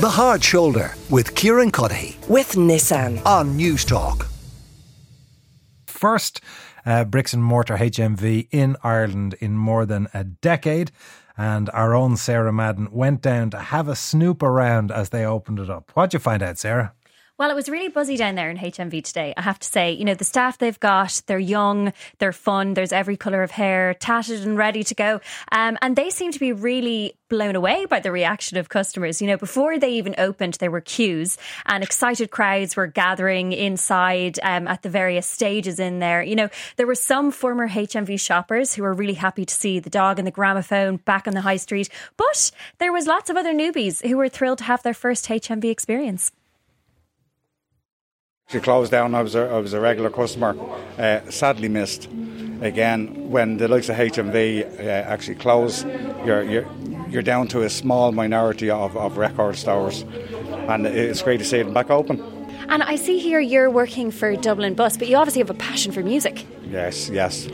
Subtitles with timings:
[0.00, 4.26] The Hard Shoulder with Kieran Cuddihy with Nissan on Newstalk.
[5.86, 6.40] First
[6.86, 10.90] uh, bricks and mortar HMV in Ireland in more than a decade.
[11.36, 15.58] And our own Sarah Madden went down to have a snoop around as they opened
[15.58, 15.90] it up.
[15.92, 16.94] What'd you find out, Sarah?
[17.40, 19.32] Well, it was really buzzy down there in HMV today.
[19.34, 22.92] I have to say, you know, the staff they've got, they're young, they're fun, there's
[22.92, 25.22] every colour of hair, tatted and ready to go.
[25.50, 29.22] Um, and they seem to be really blown away by the reaction of customers.
[29.22, 34.38] You know, before they even opened, there were queues and excited crowds were gathering inside
[34.42, 36.22] um, at the various stages in there.
[36.22, 39.88] You know, there were some former HMV shoppers who were really happy to see the
[39.88, 41.88] dog and the gramophone back on the high street.
[42.18, 45.70] But there was lots of other newbies who were thrilled to have their first HMV
[45.70, 46.32] experience.
[48.50, 49.14] She closed down.
[49.14, 50.56] I was a, I was a regular customer.
[50.98, 52.08] Uh, sadly missed.
[52.60, 55.84] Again, when the likes of HMV uh, actually close,
[56.24, 56.66] you're, you're
[57.10, 60.04] you're down to a small minority of, of record stores,
[60.68, 62.20] and it's great to see them back open.
[62.68, 65.90] And I see here you're working for Dublin Bus, but you obviously have a passion
[65.90, 66.46] for music.
[66.68, 67.46] Yes, yes.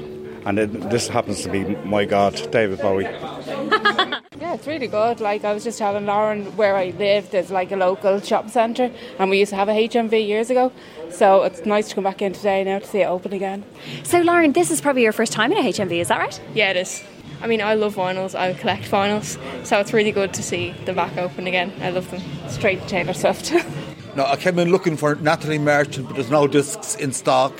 [0.44, 3.06] And it, this happens to be my god, David Bowie.
[4.56, 5.20] yeah, it's really good.
[5.20, 8.90] Like I was just telling Lauren where I live, there's like a local shop centre,
[9.18, 10.72] and we used to have a HMV years ago.
[11.10, 13.64] So it's nice to come back in today now to see it open again.
[14.02, 16.40] So Lauren, this is probably your first time in a HMV, is that right?
[16.54, 17.04] Yeah, it is.
[17.42, 18.34] I mean, I love vinyls.
[18.34, 21.72] I collect vinyls, so it's really good to see them back open again.
[21.82, 22.22] I love them.
[22.48, 23.52] Straight to Taylor Swift.
[24.16, 27.52] no, I came in looking for Natalie Merchant, but there's no discs in stock,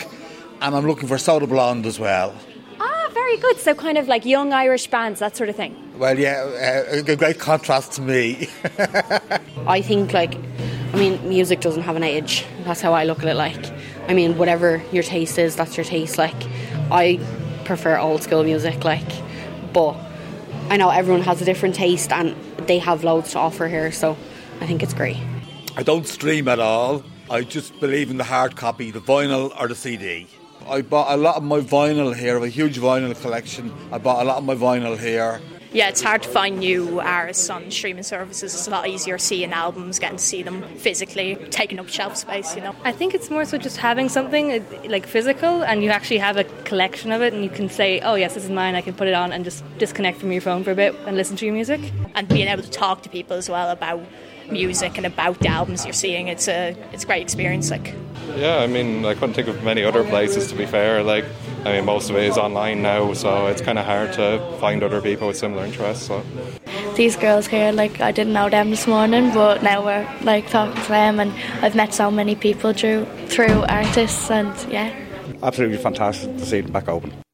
[0.62, 2.34] and I'm looking for Soda Blonde as well
[2.80, 3.58] Ah, very good.
[3.58, 5.86] So, kind of like young Irish bands, that sort of thing.
[5.98, 8.48] Well, yeah, uh, a great contrast to me.
[9.66, 10.34] I think, like,
[10.92, 12.44] I mean, music doesn't have an age.
[12.64, 13.34] That's how I look at it.
[13.34, 13.72] Like,
[14.06, 16.19] I mean, whatever your taste is, that's your taste.
[16.19, 16.36] Like,
[16.91, 17.19] I
[17.64, 19.08] prefer old school music, like,
[19.72, 19.97] but
[20.69, 22.36] I know everyone has a different taste and
[22.67, 24.19] they have loads to offer here, so
[24.61, 25.17] I think it's great.
[25.77, 27.05] I don't stream at all.
[27.30, 30.28] I just believe in the hard copy, the vinyl or the CD.
[30.69, 32.33] I bought a lot of my vinyl here.
[32.33, 33.73] I have a huge vinyl collection.
[33.92, 35.40] I bought a lot of my vinyl here.
[35.73, 38.55] Yeah, it's hard to find new artists on streaming services.
[38.55, 42.55] It's a lot easier seeing albums, getting to see them physically, taking up shelf space,
[42.55, 42.75] you know.
[42.85, 46.37] I think it's more so just having something uh, like physical and you actually have
[46.37, 48.95] a collection of it and you can say, oh, yes, this is mine, I can
[48.95, 51.45] put it on and just disconnect from your phone for a bit and listen to
[51.45, 51.81] your music.
[52.15, 54.01] And being able to talk to people as well about
[54.51, 57.71] music and about the albums you're seeing, it's a, it's a great experience.
[57.71, 57.95] Like,
[58.37, 61.03] yeah, I mean, I couldn't think of many other places to be fair.
[61.03, 61.25] Like,
[61.67, 64.85] I mean, most of it is online now, so it's kind of hard to find
[64.85, 66.07] other people with similar interests.
[66.07, 66.23] So.
[66.95, 70.81] These girls here, like, I didn't know them this morning, but now we're like talking
[70.81, 71.33] to them, and
[71.63, 74.95] I've met so many people through through artists, and yeah.
[75.43, 77.26] Absolutely fantastic to see them back open.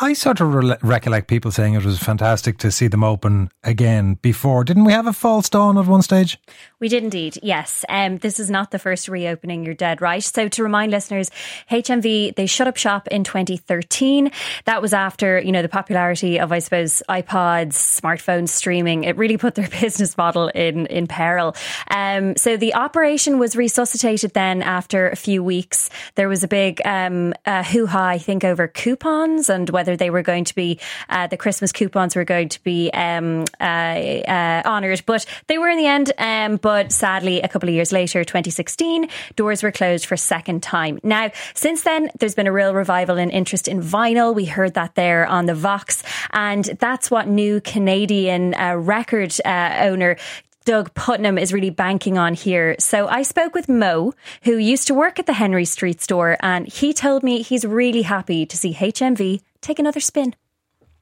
[0.00, 4.14] I sort of re- recollect people saying it was fantastic to see them open again
[4.22, 4.64] before.
[4.64, 6.38] Didn't we have a false dawn at one stage?
[6.80, 7.84] We did indeed, yes.
[7.90, 10.22] Um, this is not the first reopening, you're dead right.
[10.22, 11.30] So, to remind listeners,
[11.70, 14.32] HMV, they shut up shop in 2013.
[14.64, 19.04] That was after, you know, the popularity of, I suppose, iPods, smartphones, streaming.
[19.04, 21.54] It really put their business model in, in peril.
[21.90, 25.90] Um, so, the operation was resuscitated then after a few weeks.
[26.14, 29.96] There was a big um, uh, hoo ha, I think, over coupons and whether whether
[29.96, 30.78] they were going to be
[31.08, 35.68] uh, the Christmas coupons were going to be um, uh, uh, honoured, but they were
[35.68, 36.12] in the end.
[36.18, 40.62] Um, but sadly, a couple of years later, 2016, doors were closed for a second
[40.62, 41.00] time.
[41.02, 44.32] Now, since then, there's been a real revival in interest in vinyl.
[44.32, 49.78] We heard that there on the Vox, and that's what new Canadian uh, record uh,
[49.80, 50.16] owner
[50.64, 52.76] Doug Putnam is really banking on here.
[52.78, 56.68] So I spoke with Mo, who used to work at the Henry Street store, and
[56.68, 60.34] he told me he's really happy to see HMV take another spin.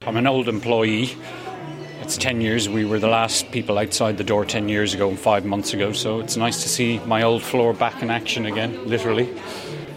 [0.06, 1.16] I'm an old employee.
[2.02, 2.68] It's 10 years.
[2.68, 5.92] We were the last people outside the door 10 years ago and five months ago.
[5.92, 9.32] So it's nice to see my old floor back in action again, literally.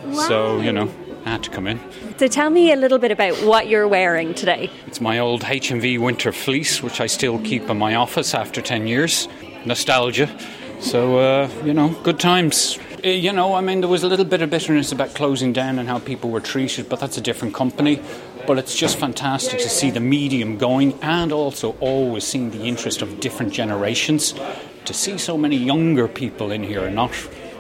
[0.06, 0.28] Wow.
[0.28, 0.92] So, you know,
[1.26, 1.80] I had to come in.
[2.18, 4.70] So tell me a little bit about what you're wearing today.
[4.88, 8.88] It's my old HMV winter fleece, which I still keep in my office after 10
[8.88, 9.28] years.
[9.66, 10.30] Nostalgia.
[10.80, 12.78] So, uh, you know, good times.
[13.04, 15.80] Uh, you know, I mean, there was a little bit of bitterness about closing down
[15.80, 18.02] and how people were treated, but that's a different company.
[18.46, 23.02] But it's just fantastic to see the medium going and also always seeing the interest
[23.02, 24.34] of different generations.
[24.86, 27.12] To see so many younger people in here, and not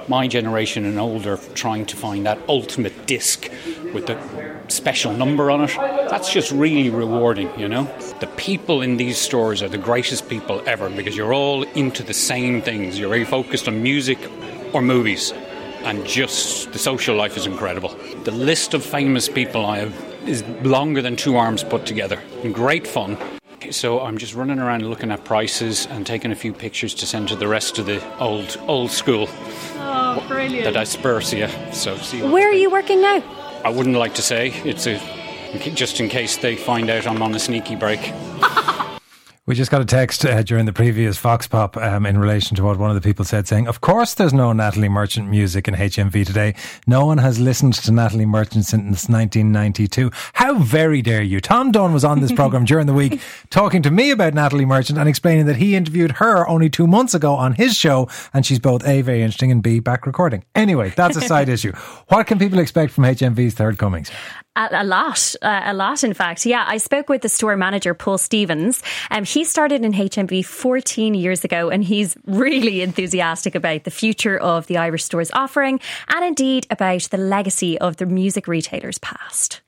[0.10, 3.50] my generation and older, trying to find that ultimate disc
[3.94, 4.18] with the
[4.68, 5.76] special number on it,
[6.10, 7.86] that's just really rewarding, you know?
[8.20, 12.14] The people in these stores are the greatest people ever because you're all into the
[12.14, 13.00] same things.
[13.00, 14.20] You're very focused on music,
[14.74, 15.32] or movies.
[15.84, 17.96] And just the social life is incredible.
[18.24, 22.22] The list of famous people I have is longer than two arms put together.
[22.44, 23.18] And great fun.
[23.72, 27.30] So I'm just running around looking at prices and taking a few pictures to send
[27.30, 29.28] to the rest of the old old school
[29.78, 30.66] Oh, brilliant.
[30.66, 31.74] the dispersia.
[31.74, 33.24] So see what Where are you working now?
[33.64, 34.50] I wouldn't like to say.
[34.66, 35.00] It's a
[35.76, 38.02] just in case they find out I'm on a sneaky break.
[39.46, 42.64] We just got a text uh, during the previous Vox Pop um, in relation to
[42.64, 45.74] what one of the people said, saying, Of course, there's no Natalie Merchant music in
[45.74, 46.56] HMV today.
[46.88, 50.12] No one has listened to Natalie Merchant since 1992.
[50.32, 51.42] How very dare you?
[51.42, 53.20] Tom Dunn was on this program during the week
[53.50, 57.14] talking to me about Natalie Merchant and explaining that he interviewed her only two months
[57.14, 60.46] ago on his show, and she's both A, very interesting, and B, back recording.
[60.56, 61.74] Anyway, that's a side issue.
[62.08, 64.10] What can people expect from HMV's third comings?
[64.56, 66.46] A, lot, uh, a lot, in fact.
[66.46, 68.84] Yeah, I spoke with the store manager, Paul Stevens.
[69.10, 74.38] Um, he started in HMV 14 years ago, and he's really enthusiastic about the future
[74.38, 79.63] of the Irish store's offering and indeed about the legacy of the music retailers past.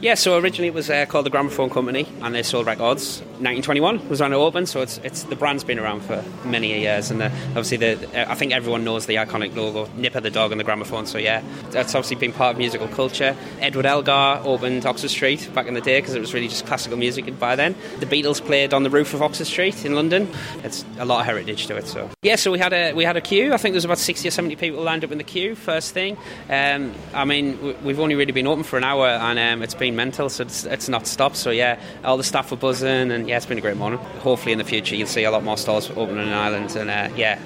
[0.00, 3.20] Yeah, so originally it was uh, called the Gramophone Company, and they sold records.
[3.40, 7.10] 1921 was when it opened, so it's it's the brand's been around for many years,
[7.10, 10.60] and the, obviously the I think everyone knows the iconic logo, Nipper the dog and
[10.60, 11.04] the gramophone.
[11.04, 13.36] So yeah, that's obviously been part of musical culture.
[13.60, 16.96] Edward Elgar opened Oxford Street back in the day because it was really just classical
[16.96, 17.74] music by then.
[17.98, 20.30] The Beatles played on the roof of Oxford Street in London.
[20.64, 21.86] It's a lot of heritage to it.
[21.86, 23.52] So yeah, so we had a we had a queue.
[23.52, 25.92] I think there was about 60 or 70 people lined up in the queue first
[25.92, 26.16] thing.
[26.48, 29.89] Um, I mean, we've only really been open for an hour, and um, it's been
[29.90, 31.36] mental, so it's, it's not stopped.
[31.36, 33.98] So yeah, all the staff were buzzing, and yeah, it's been a great morning.
[34.20, 37.08] Hopefully in the future you'll see a lot more stores opening in Ireland, and uh,
[37.16, 37.38] yeah,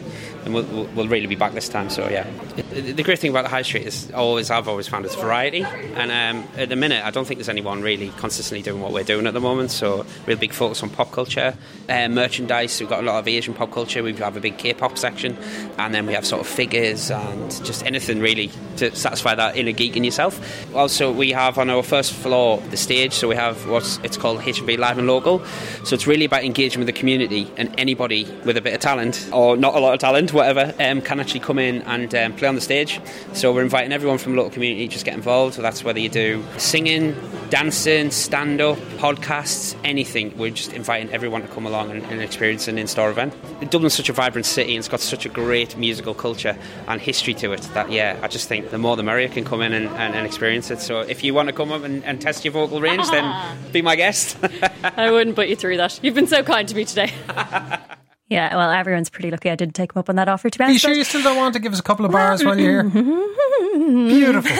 [0.45, 1.91] and we'll, we'll, really be back this time.
[1.91, 2.29] So yeah,
[2.73, 6.11] the great thing about the high street is always I've always found it's variety, and
[6.11, 9.27] um, at the minute I don't think there's anyone really consistently doing what we're doing
[9.27, 9.71] at the moment.
[9.71, 11.57] So real big focus on pop culture,
[11.89, 12.79] uh, merchandise.
[12.81, 14.03] We've got a lot of Asian pop culture.
[14.03, 15.37] We have a big K-pop section,
[15.79, 19.73] and then we have sort of figures and just anything really to satisfy that inner
[19.73, 20.75] geek in yourself.
[20.75, 24.41] Also, we have on our first floor the stage, so we have what's it's called
[24.41, 25.45] HMV Live and Local.
[25.85, 29.29] So it's really about engaging with the community, and anybody with a bit of talent
[29.33, 32.49] or not a lot of talent, whatever, um, can actually come in and um, play
[32.49, 33.01] on the stage.
[33.33, 35.55] So we're inviting everyone from the local community to just get involved.
[35.55, 37.17] So that's whether you do singing,
[37.51, 40.37] dancing, stand up, podcasts, anything.
[40.37, 43.35] We're just inviting everyone to come along and, and experience an in store event.
[43.71, 46.57] Dublin's such a vibrant city and it's got such a great musical culture
[46.89, 49.63] and history to it that, yeah, I just think the more the merrier can come
[49.63, 50.81] in and, and, and experience it.
[50.81, 53.83] So if you want to come up and, and test your vocal range, then be
[53.83, 54.37] my guest.
[54.83, 56.01] I wouldn't put you through that.
[56.03, 57.13] You've been so kind to me today.
[58.35, 60.65] Yeah, well, everyone's pretty lucky I didn't take him up on that offer, to be
[60.65, 62.59] Are you sure you still don't want to give us a couple of bars while
[62.59, 63.03] you're here?
[63.75, 64.51] Beautiful.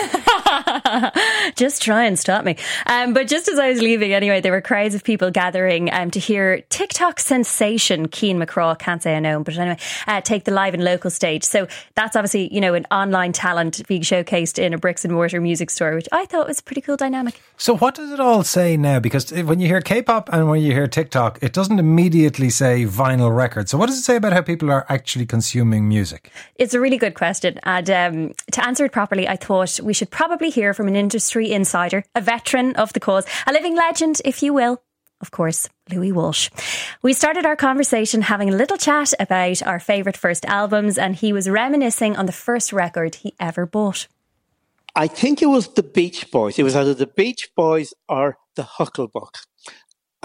[1.55, 2.57] just try and stop me.
[2.85, 6.11] Um, but just as I was leaving, anyway, there were crowds of people gathering um,
[6.11, 10.45] to hear TikTok sensation Keen McCraw, can't say I know him, but anyway, uh, take
[10.45, 11.43] the live and local stage.
[11.43, 15.41] So that's obviously, you know, an online talent being showcased in a bricks and mortar
[15.41, 17.41] music store, which I thought was a pretty cool dynamic.
[17.57, 18.99] So what does it all say now?
[18.99, 23.35] Because when you hear K-pop and when you hear TikTok, it doesn't immediately say vinyl
[23.35, 23.69] record.
[23.69, 26.31] So what does it say about how people are actually consuming music?
[26.55, 27.59] It's a really good question.
[27.63, 31.51] And um, to answer it properly, I thought we should probably hear from an industry
[31.51, 34.81] insider, a veteran of the cause, a living legend, if you will.
[35.21, 36.49] Of course, Louis Walsh.
[37.01, 41.31] We started our conversation having a little chat about our favourite first albums, and he
[41.31, 44.07] was reminiscing on the first record he ever bought.
[44.95, 46.59] I think it was the Beach Boys.
[46.59, 49.45] It was either the Beach Boys or the Hucklebuck.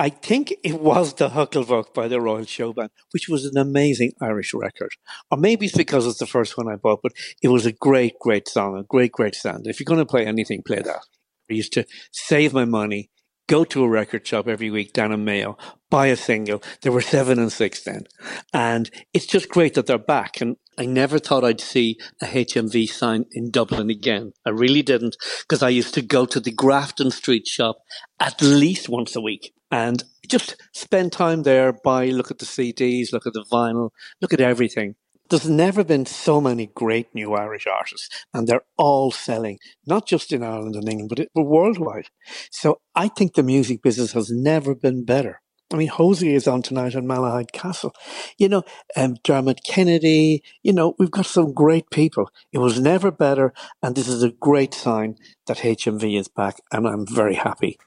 [0.00, 4.55] I think it was the Hucklebuck by the Royal Showband, which was an amazing Irish
[4.55, 4.93] record.
[5.31, 8.15] Or maybe it's because it's the first one I bought, but it was a great,
[8.19, 9.67] great song, a great, great sound.
[9.67, 11.03] If you're going to play anything, play that.
[11.51, 13.10] I used to save my money,
[13.46, 15.58] go to a record shop every week down in Mayo,
[15.91, 16.63] buy a single.
[16.81, 18.06] There were seven and six then.
[18.55, 20.41] And it's just great that they're back.
[20.41, 24.32] And I never thought I'd see a HMV sign in Dublin again.
[24.46, 27.81] I really didn't, because I used to go to the Grafton Street shop
[28.19, 33.12] at least once a week and just spend time there, buy, look at the CDs,
[33.12, 34.94] look at the vinyl, look at everything.
[35.29, 40.32] There's never been so many great new Irish artists, and they're all selling, not just
[40.32, 42.08] in Ireland and England, but, but worldwide.
[42.50, 45.41] So I think the music business has never been better.
[45.72, 47.94] I mean, Hozier is on tonight on Malahide Castle.
[48.39, 48.62] You know,
[48.96, 52.29] um, Dermot Kennedy, you know, we've got some great people.
[52.53, 56.89] It was never better, and this is a great sign that HMV is back, and
[56.89, 57.79] I'm very happy.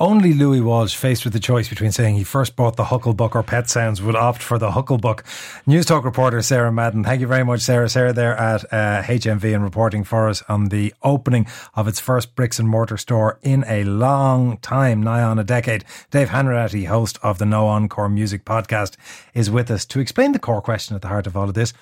[0.00, 3.42] Only Louis Walsh, faced with the choice between saying he first bought the Hucklebuck or
[3.42, 5.24] Pet Sounds, would opt for the Hucklebuck.
[5.66, 7.02] Newstalk reporter Sarah Madden.
[7.02, 7.88] Thank you very much, Sarah.
[7.88, 12.36] Sarah there at uh, HMV and reporting for us on the opening of its first
[12.36, 15.84] bricks and mortar store in a long time, nigh on a decade.
[16.12, 18.96] Dave Hanratty, host of the No Encore Music podcast,
[19.34, 21.72] is with us to explain the core question at the heart of all of this.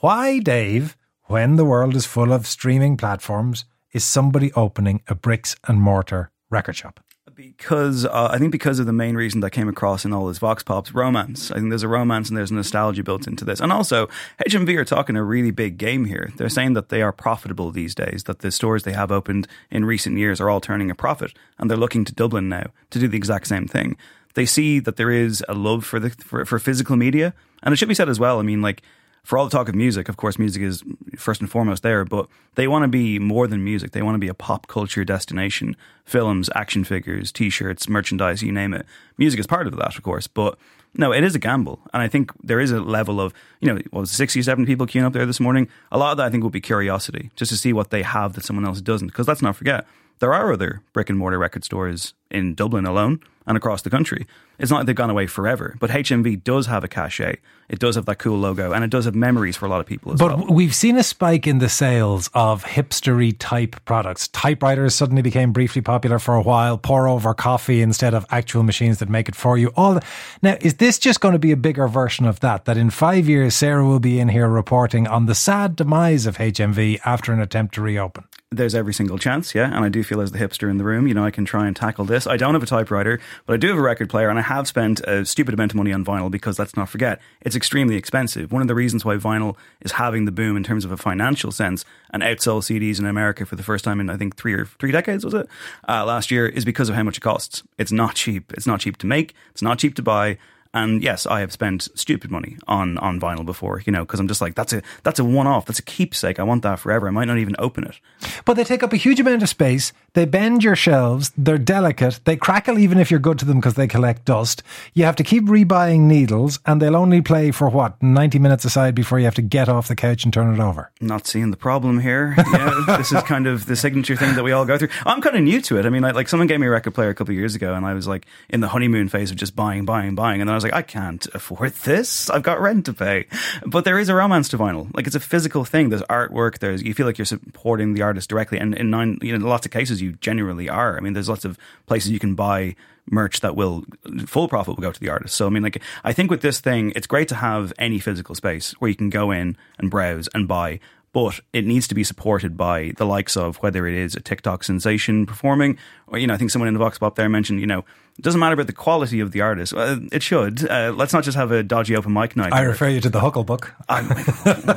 [0.00, 5.54] Why, Dave, when the world is full of streaming platforms, is somebody opening a bricks
[5.68, 6.98] and mortar record shop?
[7.34, 10.26] Because uh, I think because of the main reason that I came across in all
[10.26, 11.52] this vox pops, romance.
[11.52, 14.08] I think there's a romance and there's a nostalgia built into this, and also
[14.46, 16.32] HMV are talking a really big game here.
[16.36, 18.24] They're saying that they are profitable these days.
[18.24, 21.70] That the stores they have opened in recent years are all turning a profit, and
[21.70, 23.96] they're looking to Dublin now to do the exact same thing.
[24.34, 27.76] They see that there is a love for the for, for physical media, and it
[27.76, 28.40] should be said as well.
[28.40, 28.82] I mean, like
[29.24, 30.82] for all the talk of music, of course, music is
[31.16, 32.26] first and foremost there, but
[32.56, 33.92] they want to be more than music.
[33.92, 35.76] They want to be a pop culture destination.
[36.04, 38.84] Films, action figures, t shirts, merchandise, you name it.
[39.18, 40.58] Music is part of that, of course, but
[40.94, 41.80] no, it is a gamble.
[41.94, 44.86] And I think there is a level of, you know, what was it, 67 people
[44.86, 45.68] queuing up there this morning?
[45.90, 48.34] A lot of that I think will be curiosity, just to see what they have
[48.34, 49.08] that someone else doesn't.
[49.08, 49.86] Because let's not forget,
[50.18, 54.26] there are other brick and mortar record stores in Dublin alone and across the country.
[54.58, 57.38] It's not like they've gone away forever, but HMV does have a cachet.
[57.68, 59.86] It does have that cool logo, and it does have memories for a lot of
[59.86, 60.46] people as but well.
[60.48, 64.28] we've seen a spike in the sales of hipstery type products.
[64.28, 66.78] Typewriters suddenly became briefly popular for a while.
[66.78, 69.72] Pour over coffee instead of actual machines that make it for you.
[69.74, 70.02] All the,
[70.42, 72.66] now, is this just going to be a bigger version of that?
[72.66, 76.36] That in five years, Sarah will be in here reporting on the sad demise of
[76.36, 78.24] HMV after an attempt to reopen.
[78.52, 79.74] There's every single chance, yeah.
[79.74, 81.66] And I do feel as the hipster in the room, you know, I can try
[81.66, 82.26] and tackle this.
[82.26, 84.68] I don't have a typewriter, but I do have a record player, and I have
[84.68, 88.52] spent a stupid amount of money on vinyl because let's not forget, it's extremely expensive.
[88.52, 91.50] One of the reasons why vinyl is having the boom in terms of a financial
[91.50, 94.66] sense and outsell CDs in America for the first time in I think three or
[94.66, 95.48] three decades was it
[95.88, 97.62] uh, last year is because of how much it costs.
[97.78, 98.52] It's not cheap.
[98.52, 99.34] It's not cheap to make.
[99.50, 100.38] It's not cheap to buy.
[100.74, 104.28] And yes, I have spent stupid money on on vinyl before, you know, because I'm
[104.28, 106.38] just like that's a that's a one off, that's a keepsake.
[106.40, 107.08] I want that forever.
[107.08, 107.98] I might not even open it.
[108.44, 109.92] But they take up a huge amount of space.
[110.14, 111.32] They bend your shelves.
[111.36, 112.20] They're delicate.
[112.24, 114.62] They crackle even if you're good to them because they collect dust.
[114.94, 118.94] You have to keep rebuying needles, and they'll only play for what ninety minutes aside
[118.94, 120.90] before you have to get off the couch and turn it over.
[121.00, 122.36] Not seeing the problem here.
[122.52, 124.90] Yeah, this is kind of the signature thing that we all go through.
[125.06, 125.86] I'm kind of new to it.
[125.86, 127.72] I mean, like, like someone gave me a record player a couple of years ago,
[127.72, 130.52] and I was like in the honeymoon phase of just buying, buying, buying, and then
[130.52, 132.30] I was like, I can't afford this.
[132.30, 133.26] I've got rent to pay.
[133.66, 134.94] But there is a romance to vinyl.
[134.94, 135.88] Like it's a physical thing.
[135.88, 136.58] There's artwork.
[136.58, 139.66] There's you feel like you're supporting the artist directly, and in nine, you know, lots
[139.66, 140.96] of cases you genuinely are.
[140.96, 142.76] I mean, there's lots of places you can buy
[143.10, 143.84] merch that will
[144.26, 145.34] full profit will go to the artist.
[145.34, 148.34] So I mean, like I think with this thing, it's great to have any physical
[148.34, 150.80] space where you can go in and browse and buy.
[151.12, 154.64] But it needs to be supported by the likes of whether it is a TikTok
[154.64, 155.76] sensation performing,
[156.06, 157.84] or you know, I think someone in the Vox Pop there mentioned, you know,
[158.18, 159.74] it doesn't matter about the quality of the artist.
[159.74, 160.68] Uh, it should.
[160.68, 162.52] Uh, let's not just have a dodgy open mic night.
[162.52, 163.74] I refer you to the Huckle book.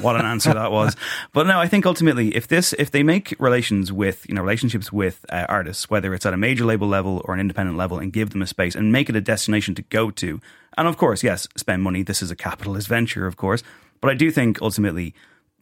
[0.01, 0.96] what an answer that was.
[1.34, 4.92] But no, I think ultimately, if this, if they make relations with, you know, relationships
[4.92, 8.12] with uh, artists, whether it's at a major label level or an independent level, and
[8.13, 10.39] give them a space and make it a destination to go to,
[10.77, 12.04] and of course, yes, spend money.
[12.04, 13.63] This is a capitalist venture, of course.
[14.01, 15.13] But I do think ultimately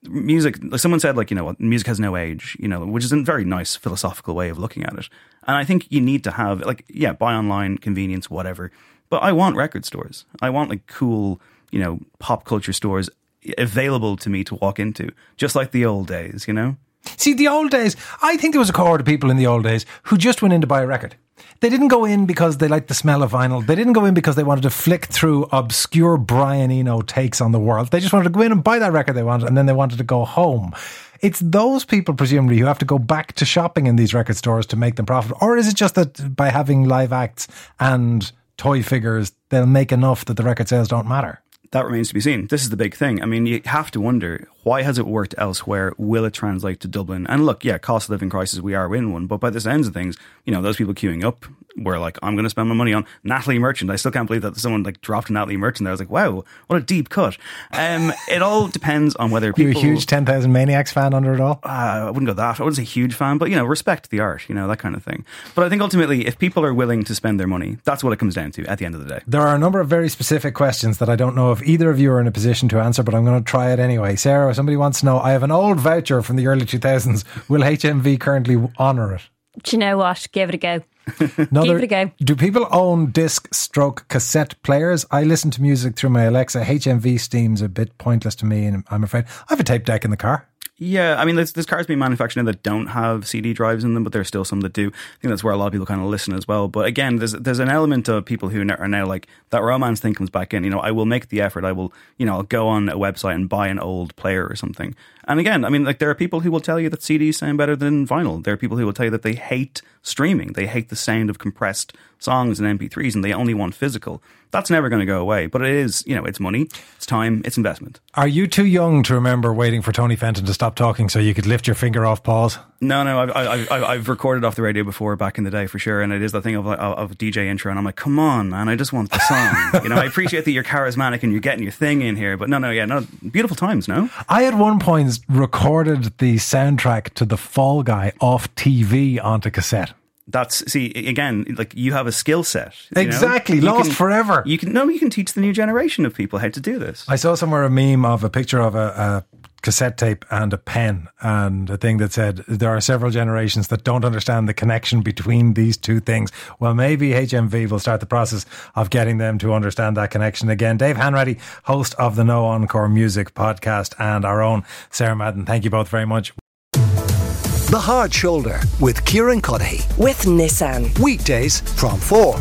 [0.10, 3.12] music like someone said like you know music has no age you know which is
[3.12, 5.10] a very nice philosophical way of looking at it.
[5.48, 8.72] And i think you need to have like yeah buy online convenience whatever.
[9.10, 10.26] But i want record stores.
[10.42, 11.42] I want like cool
[11.72, 13.10] you know pop culture stores
[13.58, 16.78] available to me to walk into just like the old days you know?
[17.18, 19.64] See, the old days, I think there was a cohort of people in the old
[19.64, 21.16] days who just went in to buy a record.
[21.60, 23.66] They didn't go in because they liked the smell of vinyl.
[23.66, 27.52] They didn't go in because they wanted to flick through obscure Brian Eno takes on
[27.52, 27.90] the world.
[27.90, 29.74] They just wanted to go in and buy that record they wanted, and then they
[29.74, 30.74] wanted to go home.
[31.22, 34.66] It's those people, presumably, who have to go back to shopping in these record stores
[34.68, 35.38] to make them profit.
[35.42, 37.48] Or is it just that by having live acts
[37.80, 41.40] and toy figures, they'll make enough that the record sales don't matter?
[41.74, 42.48] that remains to be seen.
[42.48, 43.22] This is the big thing.
[43.22, 45.94] I mean, you have to wonder why has it worked elsewhere?
[45.98, 47.28] Will it translate to Dublin?
[47.28, 49.28] And look, yeah, cost of living crisis, we are in one.
[49.28, 51.46] But by the ends of things, you know, those people queuing up
[51.78, 53.90] were like, I'm going to spend my money on Natalie Merchant.
[53.90, 55.92] I still can't believe that someone like dropped Natalie Merchant there.
[55.92, 57.38] I was like, wow, what a deep cut.
[57.72, 59.82] Um, it all depends on whether people.
[59.82, 61.60] You a huge 10,000 Maniacs fan under it all?
[61.64, 62.60] Uh, I wouldn't go that.
[62.60, 64.96] I wouldn't say huge fan, but you know, respect the art, you know, that kind
[64.96, 65.26] of thing.
[65.56, 68.20] But I think ultimately, if people are willing to spend their money, that's what it
[68.20, 69.22] comes down to at the end of the day.
[69.28, 72.00] There are a number of very specific questions that I don't know if either of
[72.00, 74.16] you are in a position to answer, but I'm going to try it anyway.
[74.16, 77.24] Sarah, somebody wants to know, I have an old voucher from the early 2000s.
[77.50, 79.22] Will HMV currently honour it?
[79.62, 80.28] Do you know what?
[80.32, 80.84] Give it a go.
[81.38, 82.12] Another, Give it a go.
[82.20, 85.06] Do people own disc stroke cassette players?
[85.12, 86.64] I listen to music through my Alexa.
[86.64, 90.06] HMV Steam's a bit pointless to me, and I'm afraid I have a tape deck
[90.06, 90.48] in the car.
[90.78, 94.04] Yeah, I mean, there's, there's cars being manufactured that don't have CD drives in them,
[94.04, 94.88] but there's still some that do.
[94.88, 96.68] I think that's where a lot of people kind of listen as well.
[96.68, 100.16] But again, there's there's an element of people who are now like that romance thing
[100.16, 100.64] comes back in.
[100.64, 101.64] You know, I will make the effort.
[101.64, 104.56] I will, you know, I'll go on a website and buy an old player or
[104.56, 104.96] something.
[105.26, 107.58] And again, I mean, like there are people who will tell you that CDs sound
[107.58, 108.44] better than vinyl.
[108.44, 110.54] There are people who will tell you that they hate streaming.
[110.54, 114.22] They hate the sound of compressed songs and MP3s and they only want physical.
[114.52, 115.48] That's never going to go away.
[115.48, 118.00] But it is, you know, it's money, it's time, it's investment.
[118.14, 121.34] Are you too young to remember waiting for Tony Fenton to stop talking so you
[121.34, 122.60] could lift your finger off pause?
[122.84, 123.32] No, no, I've,
[123.72, 126.02] I've, I've recorded off the radio before back in the day for sure.
[126.02, 126.78] And it is that thing of, of,
[127.12, 127.72] of DJ intro.
[127.72, 129.84] And I'm like, come on, man, I just want the song.
[129.84, 132.38] you know, I appreciate that you're charismatic and you're getting your thing in here.
[132.38, 134.10] But no, no, yeah, no, beautiful times, no?
[134.30, 139.94] I at one point recorded the soundtrack to The Fall Guy off TV onto cassette.
[140.26, 142.74] That's see again, like you have a skill set.
[142.96, 143.02] know?
[143.02, 144.42] Exactly, You lost can- forever.
[144.46, 147.04] You can no, you can teach the new generation of people how to do this.
[147.10, 150.58] I saw somewhere a meme of a picture of a, a cassette tape and a
[150.58, 155.02] pen and a thing that said there are several generations that don't understand the connection
[155.02, 156.32] between these two things.
[156.60, 160.78] Well, maybe HMV will start the process of getting them to understand that connection again.
[160.78, 165.46] Dave Hanratty, host of the No Encore Music podcast and our own Sarah Madden.
[165.46, 166.34] Thank you both very much.
[166.74, 169.98] The Hard Shoulder with Kieran Cuddihy.
[169.98, 170.98] With Nissan.
[171.00, 172.36] Weekdays from 4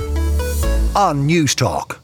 [0.95, 2.02] on Newstalk.